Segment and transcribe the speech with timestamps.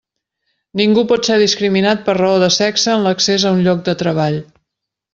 [0.79, 4.43] Ningú pot ser discriminat per raó de sexe en l'accés a un lloc de treball.